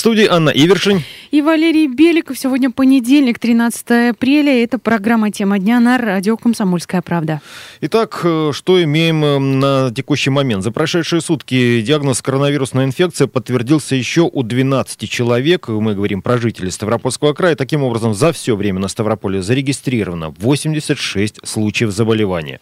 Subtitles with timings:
[0.00, 1.04] студии Анна Ивершин.
[1.30, 2.36] И Валерий Беликов.
[2.36, 4.64] Сегодня понедельник, 13 апреля.
[4.64, 7.40] Это программа «Тема дня» на радио «Комсомольская правда».
[7.80, 10.64] Итак, э, что имеем э, на текущий момент?
[10.64, 15.68] За прошедшие сутки диагноз коронавирусная инфекция подтвердился еще у 12 человек.
[15.68, 17.54] Мы говорим про жителей Ставропольского края.
[17.54, 22.58] Таким образом, за все время на Ставрополе зарегистрировано 86 случаев заболевания.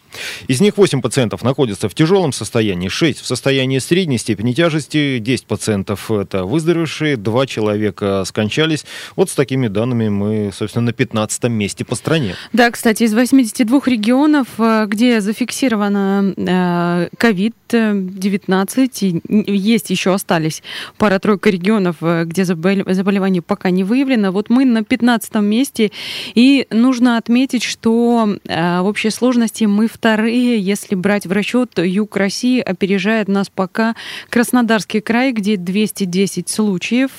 [0.47, 5.47] Из них 8 пациентов находятся в тяжелом состоянии, 6 в состоянии средней степени тяжести, 10
[5.47, 8.85] пациентов это выздоровевшие, 2 человека скончались общались.
[9.15, 12.35] Вот с такими данными мы, собственно, на 15 месте по стране.
[12.53, 20.61] Да, кстати, из 82 регионов, э, где зафиксировано COVID-19, э, есть еще остались
[20.97, 24.31] пара-тройка регионов, э, где заболевание пока не выявлено.
[24.31, 25.91] Вот мы на 15 месте,
[26.35, 32.59] и нужно отметить, что в общей сложности мы вторые, если брать в расчет, юг России
[32.59, 33.95] опережает нас пока
[34.29, 37.11] Краснодарский край, где 210 случаев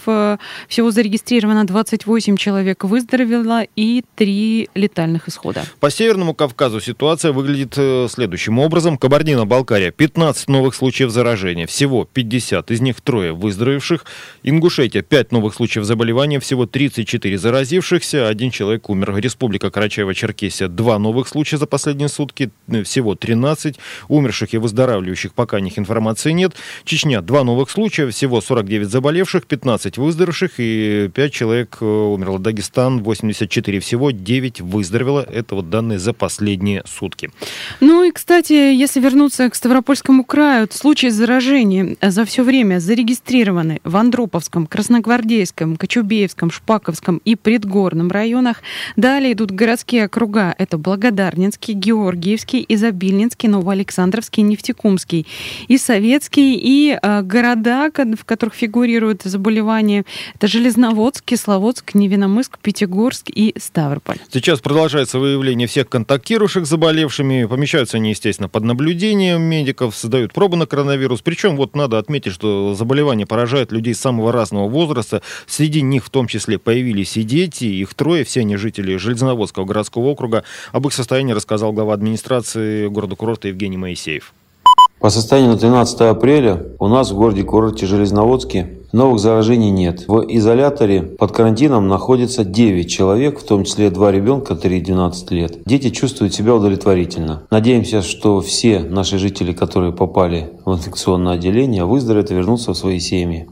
[0.69, 5.64] всего зарегистрировано зарегистрировано 28 человек выздоровело и 3 летальных исхода.
[5.78, 8.98] По Северному Кавказу ситуация выглядит э, следующим образом.
[8.98, 14.05] Кабардино-Балкария 15 новых случаев заражения, всего 50, из них трое выздоровевших.
[14.42, 19.17] Ингушетия 5 новых случаев заболевания, всего 34 заразившихся, один человек умер.
[19.17, 23.78] Республика Карачаево-Черкесия 2 новых случая за последние сутки, э, всего 13.
[24.08, 26.55] Умерших и выздоравливающих пока о них информации нет.
[26.84, 32.39] Чечня 2 новых случая, всего 49 заболевших, 15 выздоровевших и 5 человек э, умерло.
[32.39, 35.21] Дагестан 84 всего, 9 выздоровело.
[35.21, 37.31] Это вот данные за последние сутки.
[37.81, 43.97] Ну и, кстати, если вернуться к Ставропольскому краю, случаи заражения за все время зарегистрированы в
[43.98, 48.63] Андроповском, Красногвардейском, Кочубеевском, Шпаковском и Предгорном районах.
[48.97, 50.55] Далее идут городские округа.
[50.57, 55.27] Это Благодарнинский, Георгиевский, Изобильнинский, Новоалександровский, Нефтекумский
[55.69, 56.55] и Советский.
[56.55, 64.19] И э, города, в которых фигурируют заболевания, это Железноводск, Кисловодск, Кисловодск, Невиномыск, Пятигорск и Ставрополь.
[64.33, 67.47] Сейчас продолжается выявление всех контактирующих с заболевшими.
[67.47, 71.21] Помещаются они, естественно, под наблюдением медиков, создают пробы на коронавирус.
[71.23, 75.23] Причем вот надо отметить, что заболевание поражает людей самого разного возраста.
[75.47, 80.07] Среди них в том числе появились и дети, их трое, все они жители Железноводского городского
[80.07, 80.45] округа.
[80.73, 84.33] Об их состоянии рассказал глава администрации города-курорта Евгений Моисеев.
[85.01, 90.05] По состоянию на 13 апреля у нас в городе-курорте Железноводске новых заражений нет.
[90.08, 95.58] В изоляторе под карантином находится 9 человек, в том числе два ребенка 3-12 лет.
[95.64, 97.42] Дети чувствуют себя удовлетворительно.
[97.50, 103.00] Надеемся, что все наши жители, которые попали в инфекционное отделение, выздоровеют и вернутся в свои
[103.00, 103.48] семьи.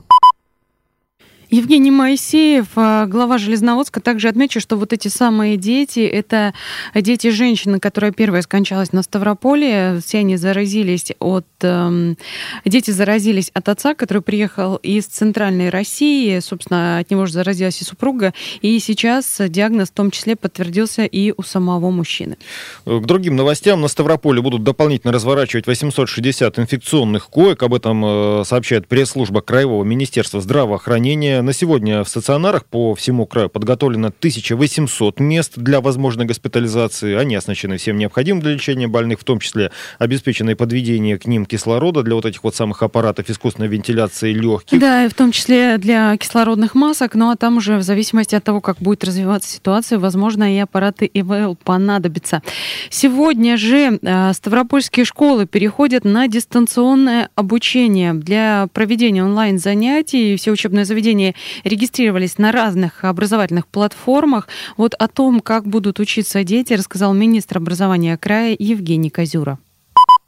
[1.50, 6.52] Евгений Моисеев, а, глава Железноводска, также отмечу, что вот эти самые дети, это
[6.94, 10.00] дети женщины, которая первая скончалась на Ставрополе.
[10.04, 11.46] Все они заразились от...
[11.62, 12.18] Эм,
[12.66, 16.38] дети заразились от отца, который приехал из Центральной России.
[16.40, 18.34] Собственно, от него же заразилась и супруга.
[18.60, 22.36] И сейчас диагноз в том числе подтвердился и у самого мужчины.
[22.84, 23.80] К другим новостям.
[23.80, 27.62] На Ставрополе будут дополнительно разворачивать 860 инфекционных коек.
[27.62, 31.37] Об этом э, сообщает пресс-служба Краевого министерства здравоохранения.
[31.42, 37.14] На сегодня в стационарах по всему краю подготовлено 1800 мест для возможной госпитализации.
[37.14, 42.02] Они оснащены всем необходимым для лечения больных, в том числе обеспеченное подведение к ним кислорода
[42.02, 44.80] для вот этих вот самых аппаратов искусственной вентиляции легких.
[44.80, 48.42] Да, и в том числе для кислородных масок, ну а там уже в зависимости от
[48.42, 52.42] того, как будет развиваться ситуация, возможно, и аппараты ИВЛ понадобятся.
[52.90, 58.14] Сегодня же э, ставропольские школы переходят на дистанционное обучение.
[58.14, 61.27] Для проведения онлайн-занятий все учебные заведения
[61.64, 64.48] регистрировались на разных образовательных платформах.
[64.76, 69.58] Вот о том, как будут учиться дети, рассказал министр образования края Евгений Козюра.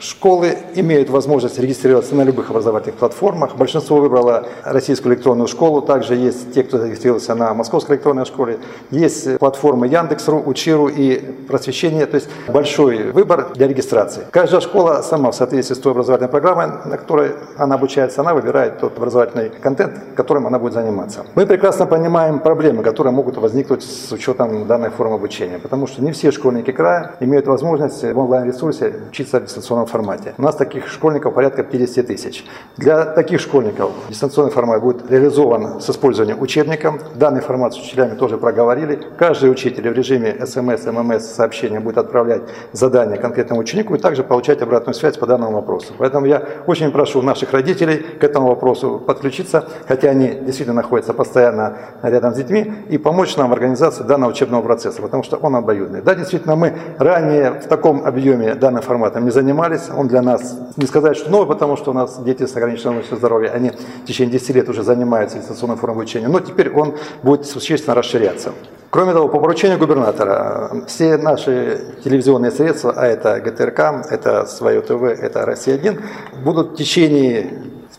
[0.01, 3.57] Школы имеют возможность регистрироваться на любых образовательных платформах.
[3.57, 5.83] Большинство выбрало российскую электронную школу.
[5.83, 8.61] Также есть те, кто зарегистрировался на московской электронной школе.
[8.91, 12.07] Есть платформы Яндекс.ру, Учиру и Просвещение.
[12.07, 14.23] То есть большой выбор для регистрации.
[14.31, 18.79] Каждая школа сама в соответствии с той образовательной программой, на которой она обучается, она выбирает
[18.81, 21.27] тот образовательный контент, которым она будет заниматься.
[21.35, 25.59] Мы прекрасно понимаем проблемы, которые могут возникнуть с учетом данной формы обучения.
[25.59, 30.35] Потому что не все школьники края имеют возможность в онлайн-ресурсе учиться в дистанционном формате.
[30.39, 32.45] У нас таких школьников порядка 50 тысяч.
[32.77, 36.95] Для таких школьников дистанционный формат будет реализован с использованием учебника.
[37.15, 39.01] Данный формат с учителями тоже проговорили.
[39.19, 42.43] Каждый учитель в режиме смс, ммс сообщения будет отправлять
[42.73, 45.93] задания конкретному ученику и также получать обратную связь по данному вопросу.
[45.99, 51.77] Поэтому я очень прошу наших родителей к этому вопросу подключиться, хотя они действительно находятся постоянно
[52.03, 56.03] рядом с детьми, и помочь нам в организации данного учебного процесса, потому что он обоюдный.
[56.03, 60.59] Да, действительно, мы ранее в таком объеме данным форматом не занимались, девайс, он для нас,
[60.77, 64.33] не сказать, что новый, потому что у нас дети с ограниченным здоровьем, они в течение
[64.39, 68.53] 10 лет уже занимаются дистанционной формой обучения, но теперь он будет существенно расширяться.
[68.91, 75.03] Кроме того, по поручению губернатора, все наши телевизионные средства, а это ГТРК, это Свое ТВ,
[75.03, 76.03] это Россия-1,
[76.45, 77.51] будут в течение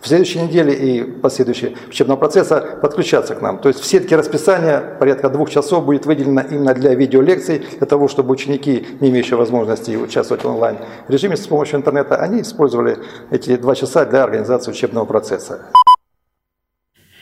[0.01, 3.59] в следующей неделе и последующего учебного процесса подключаться к нам.
[3.59, 8.07] То есть в сетке расписания порядка двух часов будет выделено именно для видеолекций, для того,
[8.07, 12.97] чтобы ученики, не имеющие возможности участвовать в онлайн-режиме с помощью интернета, они использовали
[13.29, 15.61] эти два часа для организации учебного процесса.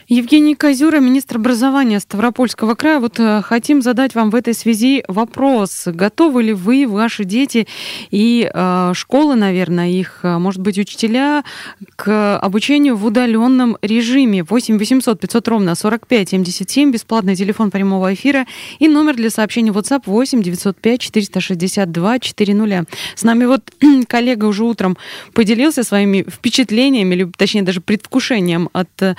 [0.10, 3.00] Евгений Козюра, министр образования Ставропольского края.
[3.00, 5.84] Вот э, хотим задать вам в этой связи вопрос.
[5.86, 7.68] Готовы ли вы, ваши дети
[8.10, 11.44] и э, школы, наверное, их, э, может быть, учителя
[11.96, 14.44] к обучению в удаленном режиме?
[14.44, 18.48] 8 800 500 ровно 45 77, бесплатный телефон прямого эфира
[18.80, 22.86] и номер для сообщений WhatsApp 8 905 462 400.
[23.14, 23.72] С нами вот
[24.08, 24.98] коллега уже утром
[25.36, 29.14] поделился своими впечатлениями, или точнее даже предвкушением от э,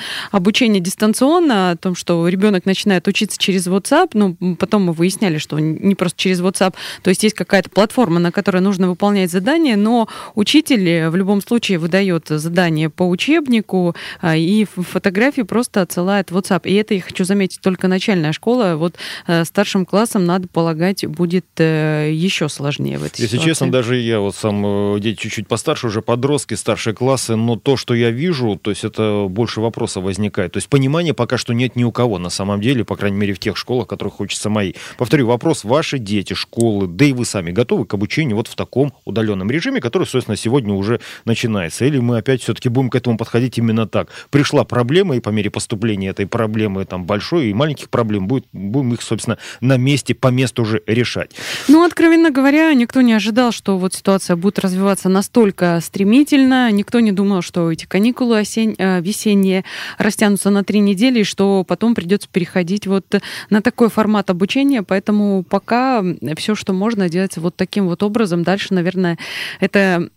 [0.81, 5.59] обучения дистанционно, о том, что ребенок начинает учиться через WhatsApp, ну, потом мы выясняли, что
[5.59, 10.09] не просто через WhatsApp, то есть есть какая-то платформа, на которой нужно выполнять задания, но
[10.35, 16.63] учитель в любом случае выдает задание по учебнику а, и фотографии просто отсылает в WhatsApp.
[16.65, 18.75] И это, я хочу заметить, только начальная школа.
[18.77, 23.49] Вот э, старшим классам, надо полагать, будет э, еще сложнее в этой Если ситуации.
[23.49, 27.77] честно, даже я вот сам, э, дети чуть-чуть постарше, уже подростки, старшие классы, но то,
[27.77, 30.53] что я вижу, то есть это больше вопросов возникает.
[30.53, 33.35] То есть понимания пока что нет ни у кого на самом деле, по крайней мере
[33.35, 34.73] в тех школах, которых хочется мои.
[34.97, 38.93] Повторю, вопрос, ваши дети, школы, да и вы сами готовы к обучению вот в таком
[39.05, 41.85] удаленном режиме, который, собственно, сегодня уже начинается?
[41.85, 44.09] Или мы опять все-таки будем к этому подходить именно так?
[44.31, 48.95] Пришла проблема, и по мере поступления этой проблемы, там, большой и маленьких проблем, будет, будем
[48.95, 51.33] их, собственно, на месте, по месту уже решать.
[51.69, 56.71] Ну, откровенно говоря, никто не ожидал, что вот ситуация будет развиваться настолько стремительно.
[56.71, 59.65] Никто не думал, что эти каникулы осень, э, весенние
[59.99, 63.07] растянутся на на три недели, что потом придется переходить вот
[63.49, 64.83] на такой формат обучения.
[64.83, 66.05] Поэтому пока
[66.37, 68.43] все, что можно, делается вот таким вот образом.
[68.43, 69.17] Дальше, наверное,
[69.59, 70.11] это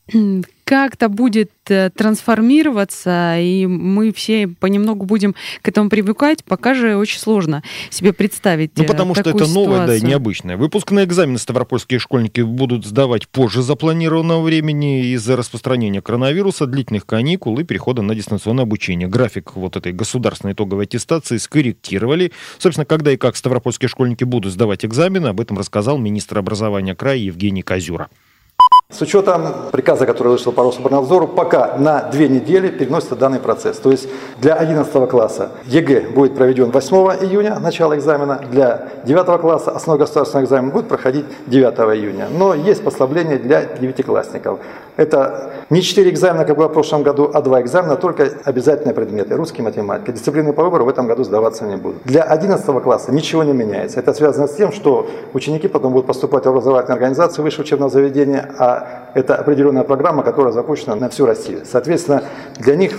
[0.63, 7.19] как-то будет э, трансформироваться, и мы все понемногу будем к этому привыкать, пока же очень
[7.19, 9.55] сложно себе представить Ну, потому что это ситуацию.
[9.55, 10.57] новое, да, и необычное.
[10.57, 17.63] Выпускные экзамены ставропольские школьники будут сдавать позже запланированного времени из-за распространения коронавируса, длительных каникул и
[17.63, 19.07] перехода на дистанционное обучение.
[19.07, 22.31] График вот этой государственной итоговой аттестации скорректировали.
[22.57, 27.17] Собственно, когда и как ставропольские школьники будут сдавать экзамены, об этом рассказал министр образования края
[27.17, 28.09] Евгений Козюра.
[28.93, 33.79] С учетом приказа, который вышел по Рособорнадзору, пока на две недели переносится данный процесс.
[33.79, 34.07] То есть
[34.39, 36.95] для 11 класса ЕГЭ будет проведен 8
[37.25, 38.41] июня, начало экзамена.
[38.51, 42.27] Для 9 класса основной государственный экзамен будет проходить 9 июня.
[42.29, 44.59] Но есть послабление для девятиклассников.
[44.95, 49.35] Это не 4 экзамена, как было в прошлом году, а 2 экзамена, только обязательные предметы.
[49.35, 50.11] Русский, математика.
[50.11, 52.03] Дисциплины по выбору в этом году сдаваться не будут.
[52.03, 53.99] Для 11 класса ничего не меняется.
[53.99, 58.51] Это связано с тем, что ученики потом будут поступать в образовательные организации высшего учебного заведения,
[58.59, 61.61] а это определенная программа, которая запущена на всю Россию.
[61.65, 62.23] Соответственно,
[62.59, 62.93] для них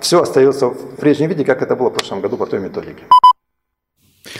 [0.00, 3.04] все остается в прежнем виде, как это было в прошлом году по той методике.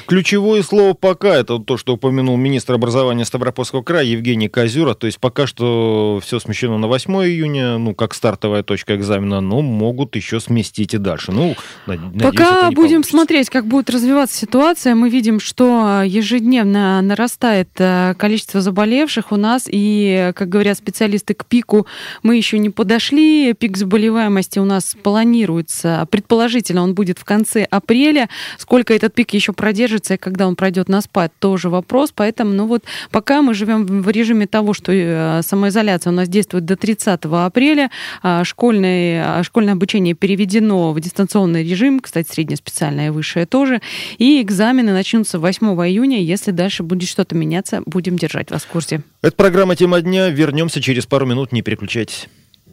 [0.06, 4.94] Ключевое слово «пока»— это то, что упомянул министр образования Ставропольского края Евгений Козюра.
[4.94, 9.60] То есть пока что все смещено на 8 июня, ну, как стартовая точка экзамена, но
[9.63, 11.32] могут еще сместить и дальше.
[11.32, 11.56] Ну,
[11.87, 13.10] надеюсь, Пока будем получится.
[13.10, 14.94] смотреть, как будет развиваться ситуация.
[14.94, 21.44] Мы видим, что ежедневно нарастает э, количество заболевших у нас, и, как говорят специалисты, к
[21.46, 21.87] пику
[22.22, 23.55] мы еще не подошли.
[23.55, 28.29] Пик заболеваемости у нас планируется, предположительно, он будет в конце апреля.
[28.58, 32.11] Сколько этот пик еще продержится и когда он пройдет на спад, тоже вопрос.
[32.15, 36.65] Поэтому, ну вот, пока мы живем в режиме того, что э, самоизоляция у нас действует
[36.65, 37.91] до 30 апреля,
[38.23, 43.83] а школьное, а школьное обучение переведено в дистанционный режим, кстати, среднее, специальное и высшее тоже,
[44.17, 46.23] и экзамены начнутся 8 июня.
[46.23, 49.03] Если дальше будет что-то меняться, будем держать вас в курсе.
[49.21, 50.31] Это программа «Тема дня».
[50.31, 51.53] Вернемся через пару минут.
[51.53, 52.29] Не переключайтесь.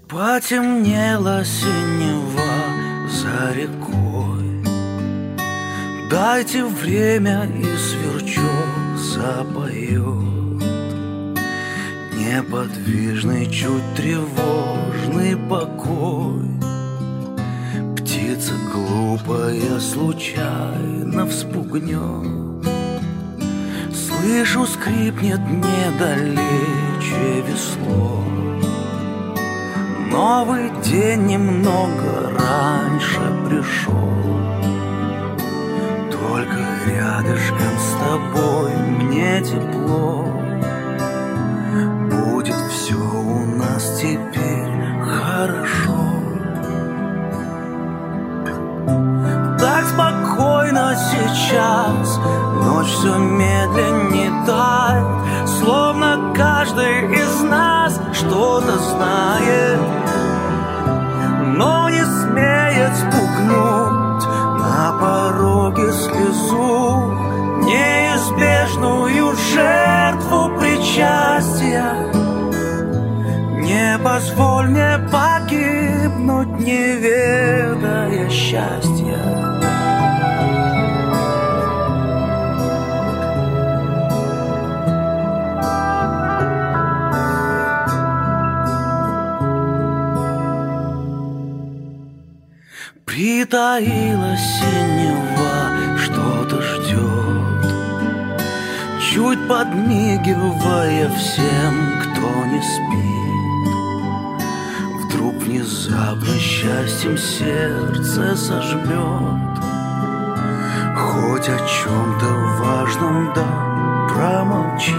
[0.07, 2.53] Потемнело синева
[3.09, 4.12] за рекой
[6.13, 10.61] Дайте время и сверчок запоет
[12.13, 16.51] Неподвижный, чуть тревожный покой.
[17.97, 22.67] Птица глупая случайно вспугнет.
[23.91, 26.37] Слышу, скрипнет недалече
[27.47, 28.23] весло.
[30.11, 34.03] Новый день немного раньше пришел
[36.27, 40.25] только рядышком с тобой мне тепло.
[42.09, 46.03] Будет все у нас теперь хорошо.
[49.59, 52.19] Так спокойно сейчас
[52.63, 54.82] Ночь все медленнее так
[74.13, 79.17] позволь мне погибнуть, не ведая счастья.
[93.05, 97.23] Притаилась синева, что-то ждет
[98.99, 101.92] Чуть подмигивая всем,
[105.93, 109.63] внезапно счастьем сердце сожмет.
[110.95, 112.25] Хоть о чем-то
[112.59, 114.93] важном, да, промолчи.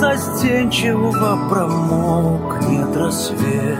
[0.00, 3.78] Застенчиво промокнет рассвет,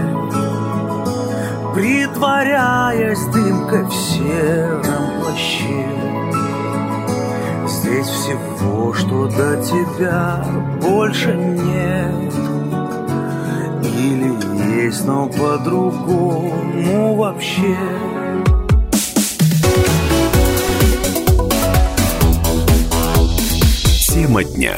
[1.75, 5.89] Притворяясь дымкой в сером плаще.
[7.67, 10.45] Здесь всего, что до тебя
[10.81, 12.33] больше нет,
[13.83, 17.77] Или есть, но по-другому вообще.
[24.13, 24.77] Тема дня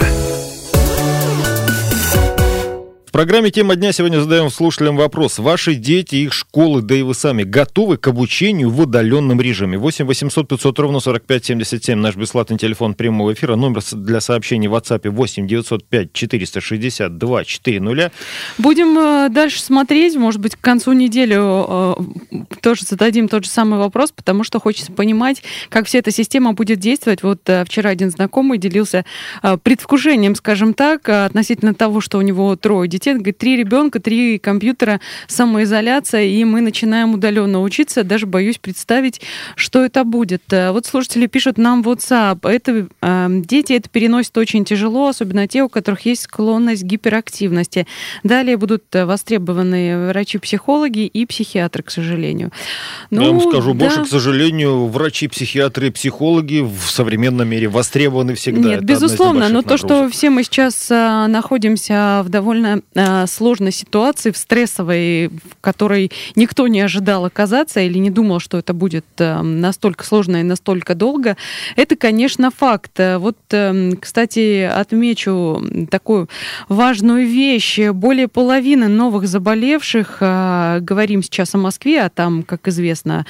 [3.16, 5.38] программе «Тема дня» сегодня задаем слушателям вопрос.
[5.38, 9.78] Ваши дети, их школы, да и вы сами готовы к обучению в удаленном режиме?
[9.78, 11.98] 8 800 500 ровно 45 77.
[11.98, 13.56] Наш бесплатный телефон прямого эфира.
[13.56, 18.12] Номер для сообщений в WhatsApp 8 905 462 400.
[18.58, 20.14] Будем э, дальше смотреть.
[20.16, 21.94] Может быть, к концу недели э,
[22.60, 26.80] тоже зададим тот же самый вопрос, потому что хочется понимать, как вся эта система будет
[26.80, 27.22] действовать.
[27.22, 29.06] Вот э, вчера один знакомый делился
[29.62, 34.38] предвкушением, скажем так, относительно того, что у него трое детей университет, говорит, три ребенка, три
[34.38, 38.04] компьютера, самоизоляция, и мы начинаем удаленно учиться.
[38.04, 39.20] Даже боюсь представить,
[39.54, 40.42] что это будет.
[40.52, 42.48] Э, вот слушатели пишут нам в WhatsApp.
[42.48, 47.86] Это, э, дети это переносят очень тяжело, особенно те, у которых есть склонность к гиперактивности.
[48.22, 52.50] Далее будут э, востребованы врачи-психологи и психиатры, к сожалению.
[53.10, 53.86] Ну, Я вам скажу да.
[53.86, 58.68] больше, к сожалению, врачи, психиатры и психологи в современном мире востребованы всегда.
[58.68, 62.56] Нет, это безусловно, но то, что все мы сейчас находимся в довольно
[62.95, 62.95] Э,
[63.26, 68.72] сложной ситуации, в стрессовой, в которой никто не ожидал оказаться или не думал, что это
[68.72, 71.36] будет э, настолько сложно и настолько долго,
[71.76, 72.92] это, конечно, факт.
[72.98, 76.28] Вот, эм, кстати, отмечу такую
[76.68, 77.78] важную вещь.
[77.92, 83.26] Более половины новых заболевших, э, говорим сейчас о Москве, а там, как известно,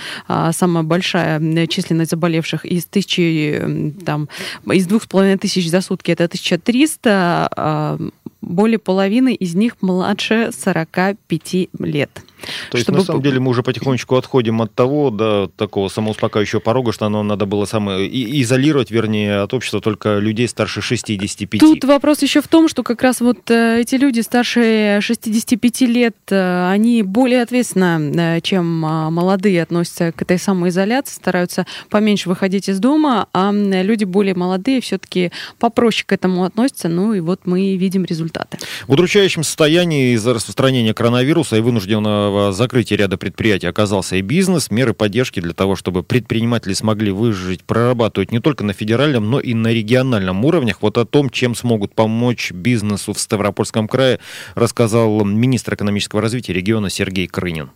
[0.53, 4.29] самая большая численность заболевших из тысячи, там,
[4.71, 7.99] из двух с половиной тысяч за сутки, это 1300,
[8.47, 12.23] более половины из них младше 45 лет.
[12.71, 12.99] То есть, чтобы...
[12.99, 17.23] на самом деле, мы уже потихонечку отходим от того, до такого самоуспокаивающего порога, что оно
[17.23, 18.07] надо было самое
[18.41, 21.61] изолировать, вернее, от общества только людей старше 65.
[21.61, 26.17] Тут вопрос еще в том, что как раз вот э, эти люди старше 65 лет,
[26.31, 32.69] э, они более ответственно, э, чем а, молодые, относятся к этой самоизоляции, стараются поменьше выходить
[32.69, 37.77] из дома, а люди более молодые все-таки попроще к этому относятся, ну и вот мы
[37.77, 38.59] видим результаты.
[38.87, 44.71] В удручающем состоянии из-за распространения коронавируса и вынужденного закрытия ряда предприятий оказался и бизнес.
[44.71, 49.55] Меры поддержки для того, чтобы предприниматели смогли выжить, прорабатывать не только на федеральном, но и
[49.55, 50.79] на региональном уровнях.
[50.83, 54.21] Вот о том, чем смогут помочь бизнесу в Ставропольском крае,
[54.55, 57.71] рассказал министр экономического развития региона Сергей Крынин.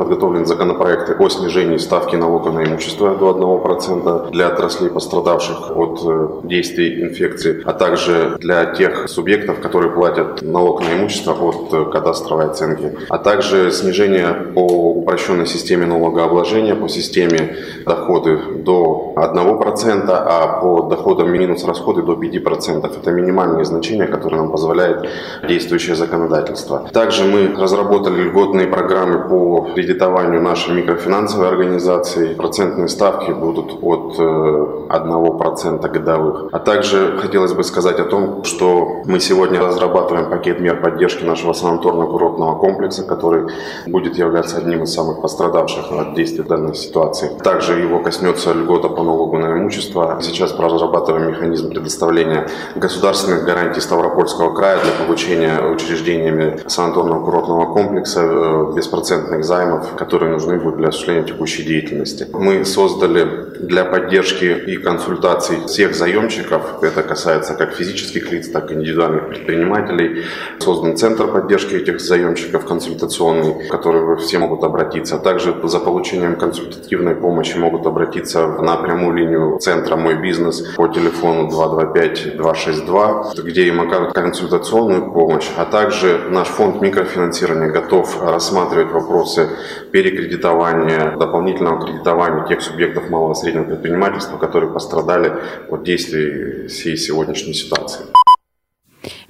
[0.00, 6.28] Подготовлены законопроекты о снижении ставки налога на имущество до 1% для отраслей, пострадавших от э,
[6.44, 12.46] действий инфекции, а также для тех субъектов, которые платят налог на имущество от э, кадастровой
[12.46, 20.88] оценки, а также снижение по упрощенной системе налогообложения, по системе доходы до 1%, а по
[20.88, 22.86] доходам минус расходы до 5%.
[22.86, 25.06] Это минимальные значения, которые нам позволяет
[25.46, 26.88] действующее законодательство.
[26.90, 35.88] Также мы разработали льготные программы по кредитованию нашей микрофинансовой организации процентные ставки будут от 1%
[35.88, 36.48] годовых.
[36.52, 41.52] А также хотелось бы сказать о том, что мы сегодня разрабатываем пакет мер поддержки нашего
[41.52, 43.50] санаторно-курортного комплекса, который
[43.86, 47.30] будет являться одним из самых пострадавших от действий данной ситуации.
[47.42, 50.18] Также его коснется льгота по налогу на имущество.
[50.20, 59.44] Сейчас разрабатываем механизм предоставления государственных гарантий Ставропольского края для получения учреждениями санаторно-курортного комплекса э, беспроцентных
[59.44, 62.26] займов, которые нужны будут для осуществления текущей деятельности.
[62.32, 63.24] Мы создали
[63.60, 70.24] для поддержки и консультаций всех заемщиков, это касается как физических лиц, так и индивидуальных предпринимателей,
[70.58, 75.18] создан центр поддержки этих заемщиков консультационный, в который все могут обратиться.
[75.18, 81.48] Также за получением консультативной помощи могут обратиться на прямую линию центра «Мой бизнес» по телефону
[81.48, 89.48] 225-262, где им окажут консультационную помощь, а также наш фонд микрофинансирования готов рассматривать вопросы
[89.92, 95.32] перекредитования, дополнительного кредитования тех субъектов малого и среднего предпринимательства, которые пострадали
[95.68, 98.06] от действий всей сегодняшней ситуации.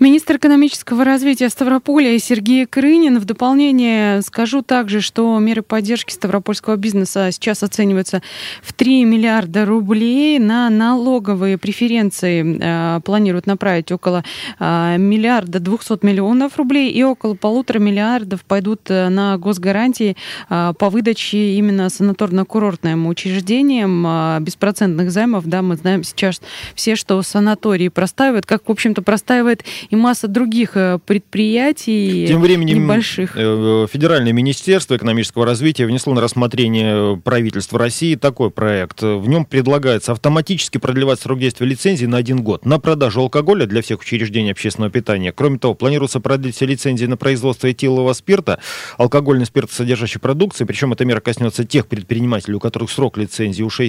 [0.02, 3.18] Министр экономического развития Ставрополя Сергей Крынин.
[3.18, 8.22] В дополнение скажу также, что меры поддержки ставропольского бизнеса сейчас оцениваются
[8.62, 10.38] в 3 миллиарда рублей.
[10.38, 14.24] На налоговые преференции э, планируют направить около
[14.58, 20.16] э, миллиарда 200 миллионов рублей и около полутора миллиардов пойдут э, на госгарантии
[20.48, 25.44] э, по выдаче именно санаторно-курортным учреждениям э, беспроцентных займов.
[25.44, 26.40] Да, мы знаем сейчас
[26.74, 32.84] все, что санатории простаивают, как, в общем-то, простаивает и масса других э, предприятий Тем временем
[32.84, 33.32] небольших.
[33.36, 39.02] Э, Федеральное министерство экономического развития внесло на рассмотрение правительства России такой проект.
[39.02, 43.82] В нем предлагается автоматически продлевать срок действия лицензии на один год на продажу алкоголя для
[43.82, 45.32] всех учреждений общественного питания.
[45.32, 48.60] Кроме того, планируется продлить все лицензии на производство этилового спирта,
[48.96, 53.88] алкогольной спиртосодержащей продукции, причем эта мера коснется тех предпринимателей, у которых срок лицензии уже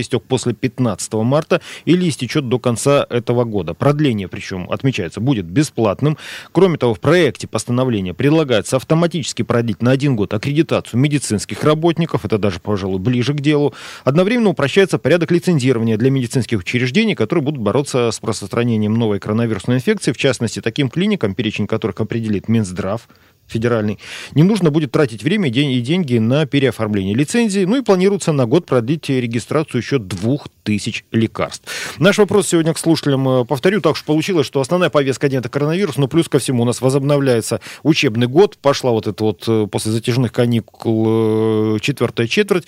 [0.00, 3.74] истек после 15 марта или истечет до конца этого года.
[3.74, 6.16] Продление, причем, отмечается, будет будет бесплатным.
[6.52, 12.38] Кроме того, в проекте постановления предлагается автоматически продлить на один год аккредитацию медицинских работников, это
[12.38, 13.74] даже, пожалуй, ближе к делу.
[14.04, 20.12] Одновременно упрощается порядок лицензирования для медицинских учреждений, которые будут бороться с распространением новой коронавирусной инфекции,
[20.12, 23.08] в частности, таким клиникам, перечень которых определит Минздрав,
[23.46, 23.98] федеральный,
[24.34, 27.64] не нужно будет тратить время и деньги на переоформление лицензии.
[27.64, 31.68] Ну и планируется на год продлить регистрацию еще двух тысяч лекарств.
[31.98, 33.28] Наш вопрос сегодня к слушателям.
[33.28, 36.62] Э, повторю, так уж получилось, что основная повестка дня это коронавирус, но плюс ко всему
[36.62, 38.58] у нас возобновляется учебный год.
[38.58, 42.66] Пошла вот эта вот э, после затяжных каникул э, четвертая четверть.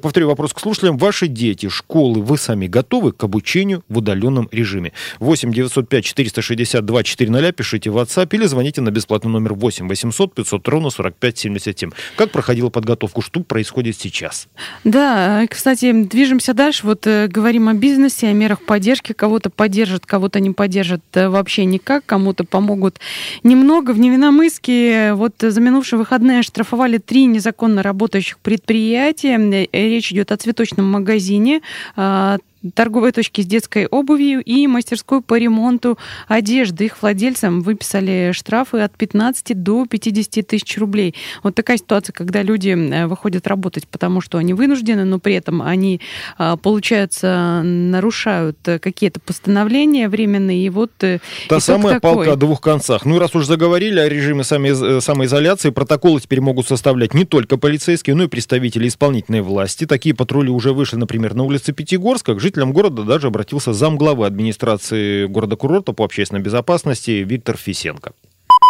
[0.00, 0.98] Повторю вопрос к слушателям.
[0.98, 4.92] Ваши дети, школы, вы сами готовы к обучению в удаленном режиме?
[5.18, 10.68] 8 905 462 400 пишите в WhatsApp или звоните на бесплатный номер 8 800 500
[10.68, 11.90] ровно 45 77.
[12.16, 13.22] Как проходила подготовку?
[13.22, 14.48] Что происходит сейчас?
[14.84, 16.86] Да, кстати, движемся дальше.
[16.86, 19.12] Вот говорим о бизнесе, о мерах поддержки.
[19.12, 23.00] Кого-то поддержат, кого-то не поддержат э, вообще никак, кому-то помогут
[23.42, 23.92] немного.
[23.92, 29.38] В Невиномыске вот за минувшие выходные штрафовали три незаконно работающих предприятия.
[29.38, 31.62] Э, речь идет о цветочном магазине,
[31.96, 32.38] а,
[32.74, 35.98] торговой точки с детской обувью и мастерской по ремонту
[36.28, 36.86] одежды.
[36.86, 41.14] Их владельцам выписали штрафы от 15 до 50 тысяч рублей.
[41.42, 45.62] Вот такая ситуация, когда люди э, выходят работать, потому что они вынуждены, но при этом
[45.62, 46.00] они,
[46.38, 50.66] а, получается, нарушают какие-то постановления временные.
[50.66, 52.14] И вот э, Та самая такой.
[52.14, 53.04] палка о двух концах.
[53.04, 57.56] Ну и раз уж заговорили о режиме э, самоизоляции, протоколы теперь могут составлять не только
[57.56, 59.86] полицейские, но и представители исполнительной власти.
[59.86, 62.38] Такие патрули уже вышли, например, на улице Пятигорска.
[62.38, 68.12] Жители жителям города даже обратился замглавы администрации города-курорта по общественной безопасности Виктор Фисенко.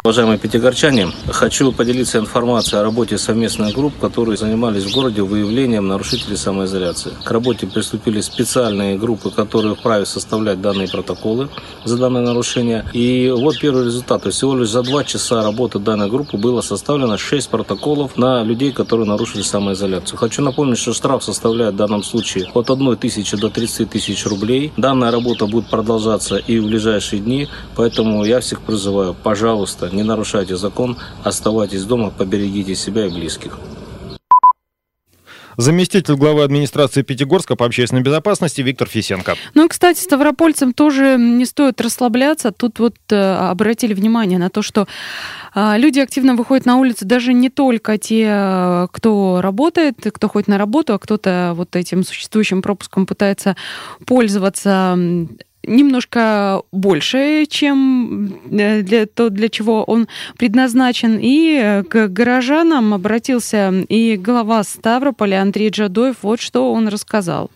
[0.04, 6.36] Уважаемые пятигорчане, хочу поделиться информацией о работе совместных групп, которые занимались в городе выявлением нарушителей
[6.36, 7.12] самоизоляции.
[7.24, 11.50] К работе приступили специальные группы, которые вправе составлять данные протоколы
[11.84, 12.84] за данное нарушение.
[12.92, 14.26] И вот первый результат.
[14.26, 19.06] Всего лишь за два часа работы данной группы было составлено 6 протоколов на людей, которые
[19.06, 20.18] нарушили самоизоляцию.
[20.18, 24.72] Хочу напомнить, что штраф составляет в данном случае от 1 тысячи до 30 тысяч рублей.
[24.76, 30.56] Данная работа будет продолжаться и в ближайшие дни, поэтому я всех призываю, пожалуйста, не нарушайте
[30.56, 33.58] закон, оставайтесь дома, поберегите себя и близких.
[35.56, 39.36] Заместитель главы администрации Пятигорска по общественной безопасности Виктор Фисенко.
[39.54, 42.52] Ну и, кстати, ставропольцам тоже не стоит расслабляться.
[42.52, 44.88] Тут вот э, обратили внимание на то, что
[45.54, 50.48] э, люди активно выходят на улицы, даже не только те, э, кто работает, кто ходит
[50.48, 53.56] на работу, а кто-то вот этим существующим пропуском пытается
[54.06, 54.96] пользоваться
[55.66, 61.18] немножко больше, чем э, для, то, для чего он предназначен.
[61.20, 66.16] И к горожанам обратился и глава Ставрополя Андрей Джадоев.
[66.22, 67.50] Вот что он рассказал.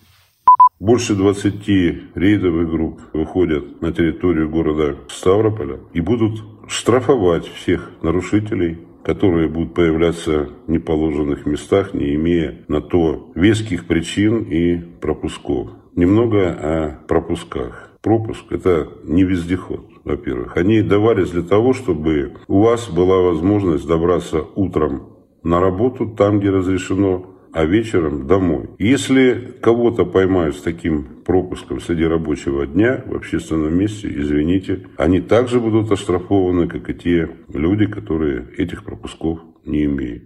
[0.79, 1.69] Больше 20
[2.15, 10.49] рейдовых групп выходят на территорию города Ставрополя и будут штрафовать всех нарушителей которые будут появляться
[10.67, 15.69] в неположенных местах, не имея на то веских причин и пропусков.
[15.95, 17.86] Немного о пропусках.
[18.07, 20.57] Пропуск– это не вездеход, во-первых.
[20.57, 26.51] Они давались для того, чтобы у вас была возможность добраться утром на работу, там, где
[26.51, 28.71] разрешено, а вечером домой.
[28.79, 35.59] Если кого-то поймают с таким пропуском среди рабочего дня в общественном месте, извините, они также
[35.59, 40.23] будут оштрафованы, как и те люди, которые этих пропусков не имеют.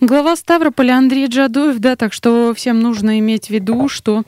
[0.00, 4.24] Глава Ставрополя Андрей Джадоев, да, так что всем нужно иметь в виду, что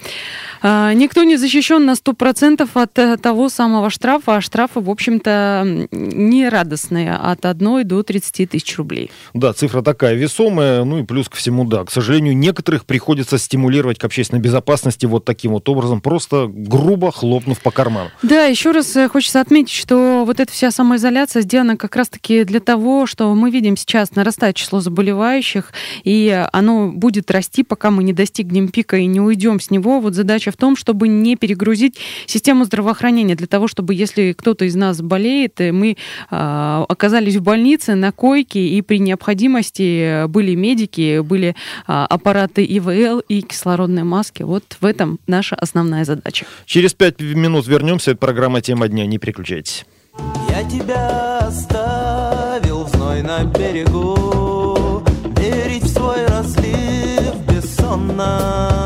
[0.63, 5.89] э, никто не защищен на 100% от э, того самого штрафа, а штрафы, в общем-то,
[5.91, 9.11] не радостные, от 1 до 30 тысяч рублей.
[9.35, 13.99] Да, цифра такая весомая, ну и плюс ко всему, да, к сожалению, некоторых приходится стимулировать
[13.99, 18.11] к общественной безопасности вот таким вот образом, просто грубо хлопнув по карману.
[18.23, 22.61] Да, еще раз э, хочется отметить, что вот эта вся самоизоляция сделана как раз-таки для
[22.61, 25.73] того, что мы видим сейчас нарастает число заболевающих, работающих,
[26.05, 30.01] и оно будет расти, пока мы не достигнем пика и не уйдем с него.
[30.01, 34.75] Вот задача в том, чтобы не перегрузить систему здравоохранения, для того, чтобы если кто-то из
[34.75, 35.97] нас болеет, мы
[36.31, 41.53] э, оказались в больнице на койке, и при необходимости были медики, были э,
[41.87, 44.43] аппараты ИВЛ и кислородные маски.
[44.43, 46.47] Вот в этом наша основная задача.
[46.67, 48.13] Через пять минут вернемся.
[48.13, 49.07] Это программа «Тема дня».
[49.07, 49.85] Не переключайтесь.
[50.49, 54.16] Я тебя оставил в знойном берегу
[57.99, 58.86] かな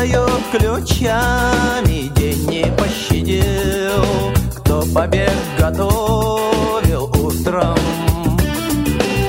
[0.00, 4.04] бряцают ключами, день не пощадил,
[4.56, 7.76] кто побег готовил утром.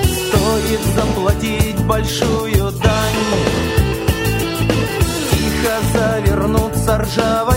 [0.05, 3.15] Стоит заплатить большую дань,
[5.31, 7.51] тихо завернуться ржавой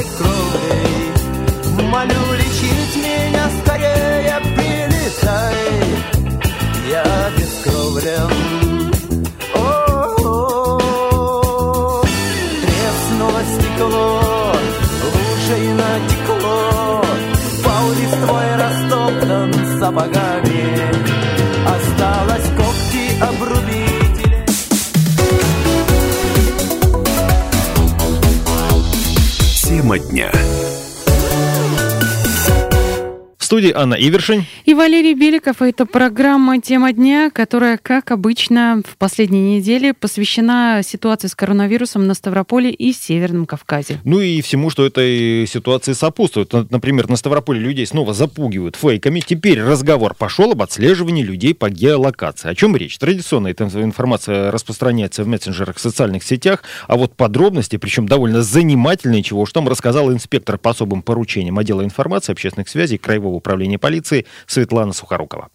[33.64, 34.44] студии Анна Ивершин.
[34.64, 35.62] И Валерий Беликов.
[35.62, 42.14] Это программа «Тема дня», которая, как обычно, в последние недели посвящена ситуации с коронавирусом на
[42.14, 44.00] Ставрополе и Северном Кавказе.
[44.04, 46.52] Ну и всему, что этой ситуации сопутствует.
[46.70, 49.20] Например, на Ставрополе людей снова запугивают фейками.
[49.20, 52.50] Теперь разговор пошел об отслеживании людей по геолокации.
[52.50, 52.98] О чем речь?
[52.98, 59.22] Традиционно эта информация распространяется в мессенджерах, в социальных сетях, а вот подробности, причем довольно занимательные,
[59.22, 64.26] чего уж там рассказал инспектор по особым поручениям отдела информации, общественных связей Краевого управления полиции
[64.46, 65.48] Светлана Сухорукова.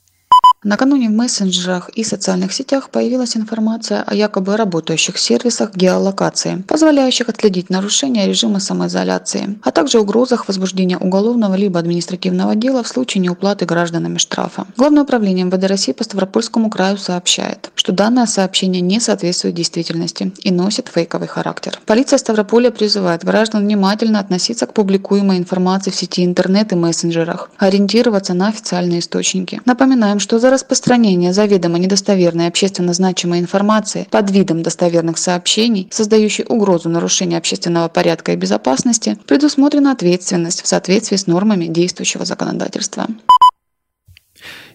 [0.62, 7.70] Накануне в мессенджерах и социальных сетях появилась информация о якобы работающих сервисах геолокации, позволяющих отследить
[7.70, 14.18] нарушения режима самоизоляции, а также угрозах возбуждения уголовного либо административного дела в случае неуплаты гражданами
[14.18, 14.66] штрафа.
[14.76, 20.52] Главное управление МВД России по Ставропольскому краю сообщает, что данное сообщение не соответствует действительности и
[20.52, 21.80] носит фейковый характер.
[21.86, 28.34] Полиция Ставрополя призывает граждан внимательно относиться к публикуемой информации в сети интернет и мессенджерах, ориентироваться
[28.34, 29.62] на официальные источники.
[29.64, 36.90] Напоминаем, что за распространение заведомо недостоверной общественно значимой информации под видом достоверных сообщений, создающей угрозу
[36.90, 43.08] нарушения общественного порядка и безопасности, предусмотрена ответственность в соответствии с нормами действующего законодательства.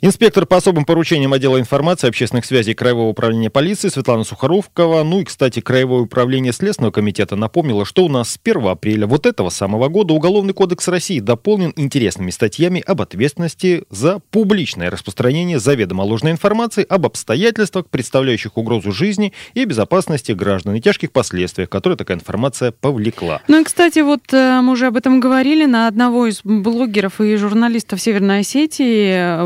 [0.05, 5.25] Инспектор по особым поручениям отдела информации общественных связей Краевого управления полиции Светлана Сухоровкова, ну и,
[5.25, 9.89] кстати, Краевое управление Следственного комитета напомнило, что у нас с 1 апреля вот этого самого
[9.89, 16.85] года Уголовный кодекс России дополнен интересными статьями об ответственности за публичное распространение заведомо ложной информации
[16.87, 23.41] об обстоятельствах, представляющих угрозу жизни и безопасности граждан и тяжких последствиях, которые такая информация повлекла.
[23.49, 27.37] Ну и, кстати, вот э, мы уже об этом говорили, на одного из блогеров и
[27.37, 29.45] журналистов Северной Осетии э,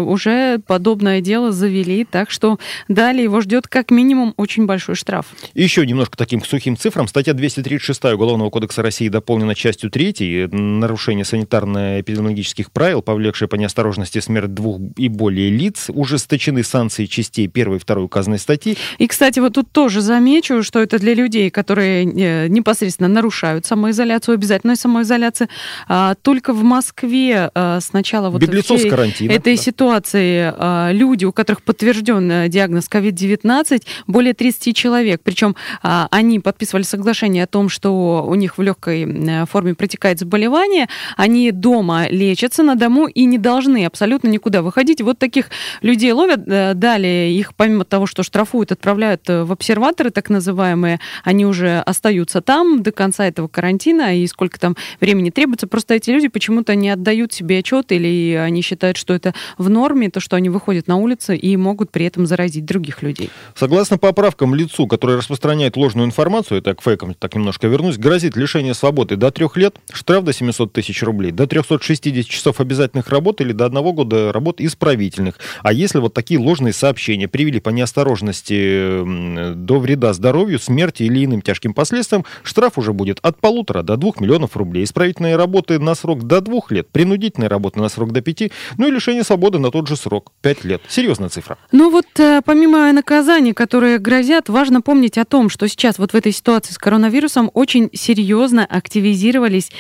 [0.49, 2.59] уже подобное дело завели, так что
[2.89, 5.27] далее его ждет как минимум очень большой штраф.
[5.55, 7.07] Еще немножко таким сухим цифрам.
[7.09, 14.55] Статья 236 Уголовного кодекса России дополнена частью 3 нарушение санитарно-эпидемиологических правил, повлекшее по неосторожности смерть
[14.55, 18.77] двух и более лиц, ужесточены санкции частей 1 и 2 указанной статьи.
[18.99, 24.35] И, кстати, вот тут тоже замечу, что это для людей, которые э, непосредственно нарушают самоизоляцию,
[24.35, 25.49] обязательную самоизоляцию.
[25.89, 29.63] А, только в Москве а, сначала вот Беглецов с карантина, этой да.
[29.63, 35.21] ситуации э, люди, у которых подтвержден э, диагноз COVID-19, более 30 человек.
[35.23, 40.19] Причем э, они подписывали соглашение о том, что у них в легкой э, форме протекает
[40.19, 45.01] заболевание, они дома лечатся на дому и не должны абсолютно никуда выходить.
[45.01, 45.51] Вот таких
[45.83, 46.41] людей ловят.
[46.47, 52.41] Э, далее их, помимо того, что штрафуют, отправляют в обсерваторы, так называемые, они уже остаются
[52.41, 55.67] там до конца этого карантина, и сколько там времени требуется.
[55.67, 60.11] Просто эти люди почему-то не отдают себе отчет, или они считают, что это в норме,
[60.19, 63.31] то, что они выходят на улицы и могут при этом заразить других людей.
[63.55, 68.75] Согласно поправкам, лицу, которое распространяет ложную информацию, это к фейкам так немножко вернусь, грозит лишение
[68.75, 73.53] свободы до трех лет, штраф до 700 тысяч рублей, до 360 часов обязательных работ или
[73.53, 75.39] до одного года работ исправительных.
[75.63, 81.43] А если вот такие ложные сообщения привели по неосторожности до вреда здоровью, смерти или иным
[81.43, 84.83] тяжким последствиям, штраф уже будет от полутора до двух миллионов рублей.
[84.83, 88.91] Исправительные работы на срок до двух лет, принудительные работы на срок до пяти, ну и
[88.91, 90.81] лишение свободы на тот же срок срок 5 лет.
[90.89, 91.59] Серьезная цифра.
[91.73, 96.17] Ну вот э, помимо наказаний, которые грозят, важно помнить о том, что сейчас вот в
[96.17, 99.71] этой ситуации с коронавирусом очень серьезно активизировались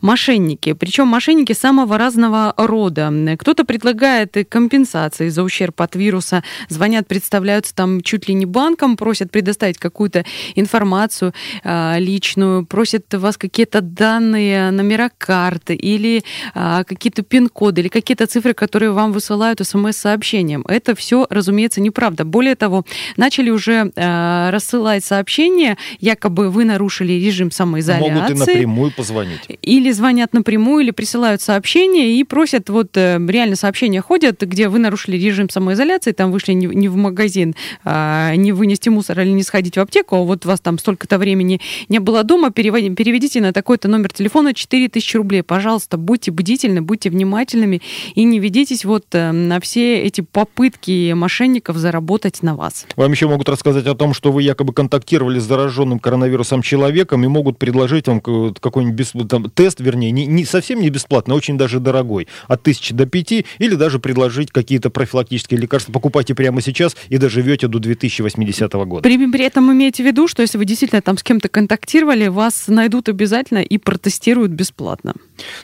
[0.00, 0.72] мошенники.
[0.72, 3.12] Причем мошенники самого разного рода.
[3.38, 9.30] Кто-то предлагает компенсации за ущерб от вируса, звонят, представляются там чуть ли не банком, просят
[9.30, 10.24] предоставить какую-то
[10.56, 18.26] информацию э, личную, просят вас какие-то данные, номера карты или э, какие-то пин-коды или какие-то
[18.26, 20.64] цифры, которые вам высылают смс смс-сообщениям.
[20.68, 22.24] Это все, разумеется, неправда.
[22.24, 22.84] Более того,
[23.16, 28.10] начали уже э, рассылать сообщения, якобы вы нарушили режим самоизоляции.
[28.10, 29.40] Могут и напрямую позвонить.
[29.62, 34.78] Или звонят напрямую, или присылают сообщения и просят, вот э, реально сообщения ходят, где вы
[34.78, 39.42] нарушили режим самоизоляции, там вышли не, не в магазин, э, не вынести мусор или не
[39.42, 43.40] сходить в аптеку, а вот у вас там столько-то времени не было дома, переводим, переведите
[43.40, 45.42] на такой-то номер телефона 4000 рублей.
[45.42, 47.82] Пожалуйста, будьте бдительны, будьте внимательными
[48.14, 52.86] и не ведитесь вот э, на все эти попытки мошенников заработать на вас.
[52.94, 57.26] Вам еще могут рассказать о том, что вы якобы контактировали с зараженным коронавирусом человеком и
[57.26, 59.28] могут предложить вам какой-нибудь бесп...
[59.28, 63.06] там, тест, вернее, не, не совсем не бесплатный, а очень даже дорогой, от тысячи до
[63.06, 65.90] пяти, или даже предложить какие-то профилактические лекарства.
[65.90, 69.02] Покупайте прямо сейчас и доживете до 2080 года.
[69.02, 72.68] При, при этом имейте в виду, что если вы действительно там с кем-то контактировали, вас
[72.68, 75.14] найдут обязательно и протестируют бесплатно.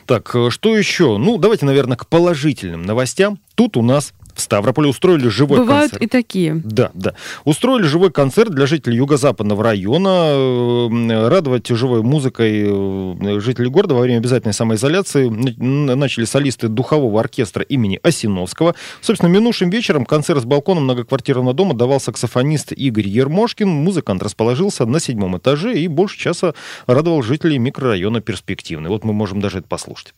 [0.05, 1.17] Так, э, что еще?
[1.17, 3.39] Ну, давайте, наверное, к положительным новостям.
[3.55, 6.03] Тут у нас в Ставрополе устроили живой Бывают концерт.
[6.03, 6.61] и такие.
[6.63, 7.13] Да, да.
[7.45, 10.33] Устроили живой концерт для жителей юго-западного района.
[10.33, 17.63] Э, радовать живой музыкой э, жителей города во время обязательной самоизоляции начали солисты духового оркестра
[17.63, 18.75] имени Осиновского.
[19.01, 23.67] Собственно, минувшим вечером концерт с балкона многоквартирного дома давал саксофонист Игорь Ермошкин.
[23.67, 26.53] Музыкант расположился на седьмом этаже и больше часа
[26.87, 28.89] радовал жителей микрорайона перспективный.
[28.89, 30.13] Вот мы можем даже это послушать.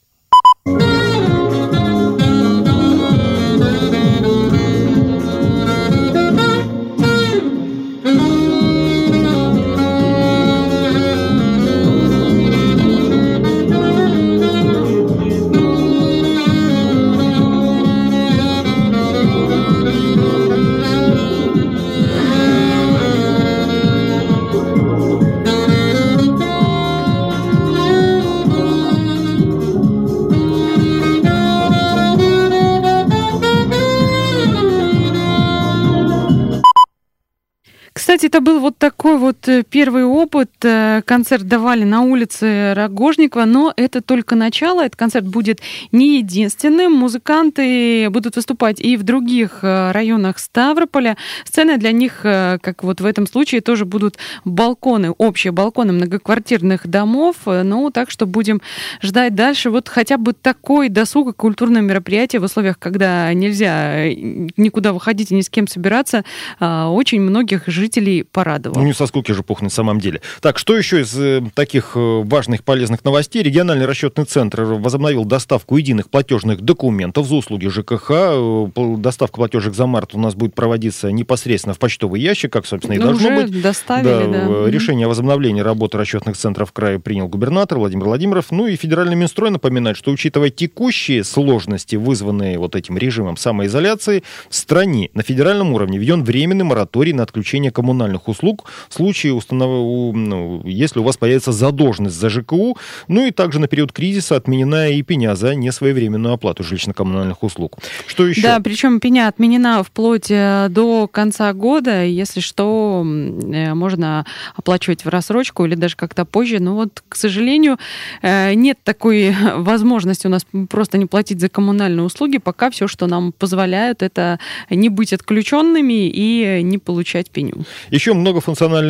[39.26, 40.52] Вот э, первый опыт.
[40.64, 44.82] Э, концерт давали на улице Рогожникова, но это только начало.
[44.82, 45.62] Этот концерт будет
[45.92, 46.94] не единственным.
[46.94, 51.18] Музыканты будут выступать и в других э, районах Ставрополя.
[51.44, 57.36] Сцены для них, как вот в этом случае, тоже будут балконы, общие балконы многоквартирных домов.
[57.46, 58.62] Ну, так что будем
[59.02, 59.72] ждать дальше.
[59.72, 65.42] Вот хотя бы такой досуг, культурное мероприятие в условиях, когда нельзя никуда выходить и ни
[65.42, 66.24] с кем собираться,
[66.60, 68.78] очень многих жителей порадовал.
[68.78, 68.84] Ну,
[69.16, 70.20] скуки же пухнет в самом деле.
[70.42, 73.42] Так, что еще из э, таких э, важных полезных новостей?
[73.44, 78.12] Региональный расчетный центр возобновил доставку единых платежных документов за услуги ЖКХ.
[78.12, 82.96] Э, доставка платежек за март у нас будет проводиться непосредственно в почтовый ящик, как, собственно,
[82.96, 83.62] и ну, должно быть.
[83.62, 84.48] доставили, да.
[84.50, 84.70] да.
[84.70, 88.52] Решение о возобновлении работы расчетных центров в крае принял губернатор Владимир Владимиров.
[88.52, 94.56] Ну и федеральный Минстрой напоминает, что учитывая текущие сложности, вызванные вот этим режимом самоизоляции, в
[94.56, 100.16] стране на федеральном уровне введен временный мораторий на отключение коммунальных услуг в случае, установ...
[100.16, 102.76] ну, если у вас появится задолженность за ЖКУ,
[103.08, 107.78] ну и также на период кризиса отменена и пеня за несвоевременную оплату жилищно-коммунальных услуг.
[108.08, 108.42] Что еще?
[108.42, 112.04] Да, причем пеня отменена вплоть э, до конца года.
[112.04, 116.60] Если что, э, можно оплачивать в рассрочку или даже как-то позже.
[116.60, 117.78] Но вот, к сожалению,
[118.24, 122.40] э, нет такой возможности у нас просто не платить за коммунальные услуги.
[122.40, 124.40] Пока все, что нам позволяют, это
[124.72, 127.66] не быть отключенными и не получать пеню.
[127.92, 128.16] Еще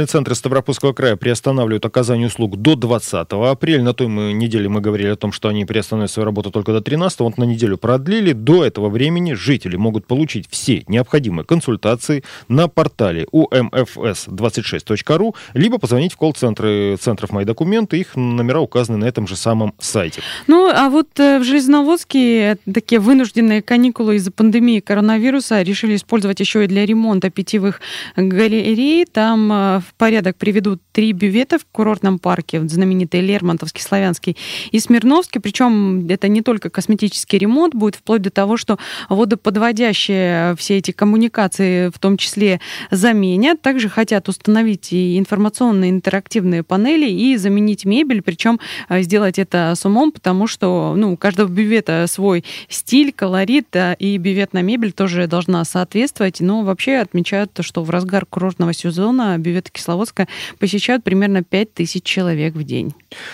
[0.06, 3.84] многофункциональные центры Ставропольского края приостанавливают оказание услуг до 20 апреля.
[3.84, 6.82] На той мы, неделе мы говорили о том, что они приостановят свою работу только до
[6.82, 8.34] 13 Вот на неделю продлили.
[8.34, 16.18] До этого времени жители могут получить все необходимые консультации на портале umfs26.ru, либо позвонить в
[16.18, 18.00] колл-центры центров «Мои документы».
[18.00, 20.22] Их номера указаны на этом же самом сайте.
[20.48, 26.64] Ну, а вот э, в Железноводске такие вынужденные каникулы из-за пандемии коронавируса решили использовать еще
[26.64, 27.82] и для ремонта питьевых
[28.16, 29.06] галерей.
[29.06, 34.38] Там э, в порядок приведут три бювета в курортном парке, знаменитый Лермонтовский, Славянский
[34.72, 35.42] и Смирновский.
[35.42, 38.78] Причем это не только косметический ремонт будет, вплоть до того, что
[39.10, 42.60] водоподводящие все эти коммуникации в том числе
[42.92, 43.62] заменят.
[43.62, 49.86] Также хотят установить и информационные интерактивные панели и заменить мебель, причем э, сделать это с
[49.86, 55.64] умом, потому что ну, у каждого бювета свой стиль, колорит, и бюветная мебель тоже должна
[55.66, 56.40] соответствовать.
[56.40, 62.56] Но вообще отмечают, что в разгар курортного сезона бюветы Кисловодска посещают примерно 5 тысяч человек
[62.56, 62.94] в день.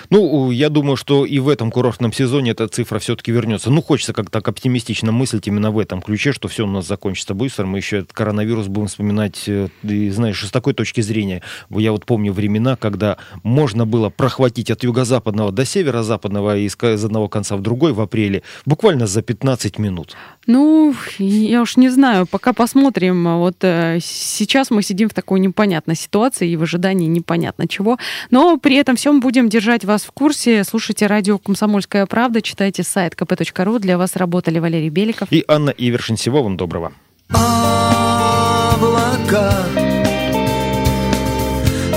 [0.10, 3.72] Ну, я думаю, что и в этом курортном сезоне эта цифра все-таки вернется.
[3.72, 7.34] Ну, хочется как-то так оптимистично мыслить именно в этом ключе, что все у нас закончится
[7.34, 7.66] быстро.
[7.66, 11.42] Мы еще этот коронавирус будем вспоминать, э, и, знаешь, с такой точки зрения.
[11.70, 17.30] Я вот помню времена, когда можно было прохватить от юго-западного до северо-западного и из одного
[17.30, 20.16] конца в другой в апреле буквально за 15 минут.
[20.48, 23.38] Ну, я уж не знаю, пока посмотрим.
[23.38, 27.98] Вот э, сейчас мы сидим в такой непонятной ситуации и в ожидании непонятно чего.
[28.30, 30.64] Но при этом всем будем держать вас в курсе.
[30.64, 33.80] Слушайте радио «Комсомольская правда», читайте сайт kp.ru.
[33.80, 36.16] Для вас работали Валерий Беликов и Анна Ивершин.
[36.16, 36.94] Всего вам доброго.
[37.30, 39.54] Облака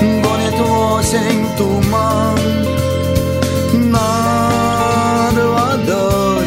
[0.01, 2.39] гонит осень туман
[3.91, 6.45] над водой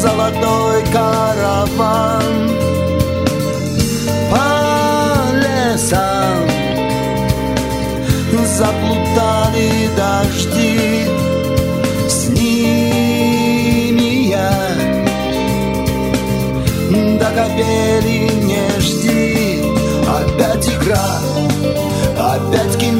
[0.00, 1.89] золотой караван
[9.96, 11.06] дожди.
[12.08, 14.50] С ними я
[17.18, 19.62] До капели не жди.
[20.08, 21.08] Опять игра,
[22.16, 22.99] опять кино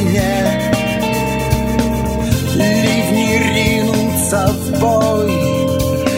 [0.00, 0.70] темноте
[2.54, 5.32] Ливни ринутся в бой.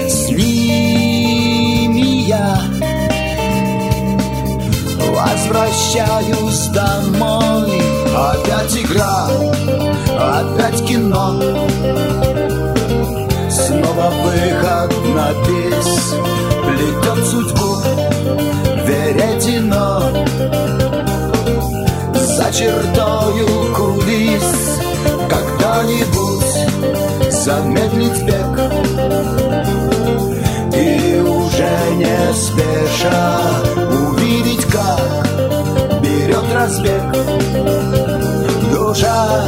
[0.08, 2.60] С ними я
[4.98, 7.82] Возвращаюсь домой.
[8.16, 9.28] Опять игра,
[10.18, 11.40] опять кино.
[13.50, 16.14] Снова выход на бис.
[16.64, 17.76] Плетет судьбу
[18.86, 20.02] веретено.
[22.14, 23.61] За чертою
[24.32, 24.78] кулис
[25.28, 28.58] Когда-нибудь замедлить бег.
[30.74, 35.26] И уже не спеша увидеть, как
[36.00, 37.02] берет разбег.
[38.72, 39.42] Душа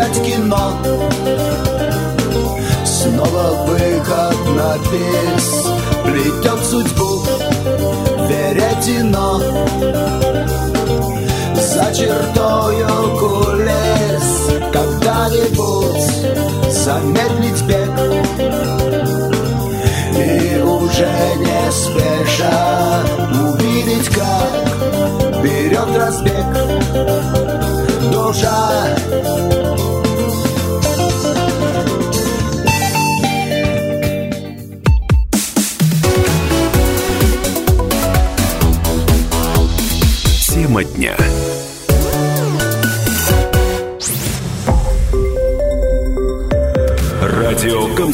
[0.00, 0.72] опять кино.
[2.84, 5.66] Снова выход на бис.
[6.04, 7.10] Плетет судьбу
[8.28, 9.40] веретено.
[11.54, 12.88] За чертою
[13.18, 14.28] кулес
[14.72, 16.10] Когда-нибудь
[16.72, 17.90] замедлить бег.
[20.16, 20.18] И
[20.60, 24.50] уже не спеша увидеть, как
[25.42, 26.46] берет разбег.
[28.12, 28.70] Душа